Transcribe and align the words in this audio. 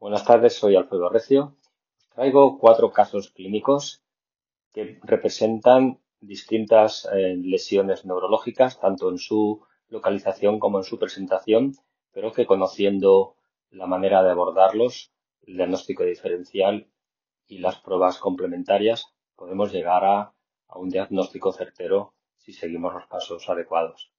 Buenas 0.00 0.24
tardes, 0.24 0.54
soy 0.54 0.76
Alfredo 0.76 1.08
Recio. 1.08 1.56
Traigo 2.14 2.60
cuatro 2.60 2.92
casos 2.92 3.32
clínicos 3.32 4.00
que 4.72 5.00
representan 5.02 5.98
distintas 6.20 7.08
eh, 7.12 7.34
lesiones 7.36 8.06
neurológicas, 8.06 8.78
tanto 8.78 9.10
en 9.10 9.18
su 9.18 9.66
localización 9.88 10.60
como 10.60 10.78
en 10.78 10.84
su 10.84 11.00
presentación, 11.00 11.74
pero 12.12 12.30
que 12.30 12.46
conociendo 12.46 13.34
la 13.70 13.86
manera 13.86 14.22
de 14.22 14.30
abordarlos, 14.30 15.10
el 15.48 15.56
diagnóstico 15.56 16.04
diferencial 16.04 16.86
y 17.48 17.58
las 17.58 17.80
pruebas 17.80 18.18
complementarias, 18.18 19.16
podemos 19.34 19.72
llegar 19.72 20.04
a 20.04 20.32
un 20.76 20.90
diagnóstico 20.90 21.52
certero 21.52 22.14
si 22.36 22.52
seguimos 22.52 22.94
los 22.94 23.06
pasos 23.06 23.48
adecuados. 23.48 24.12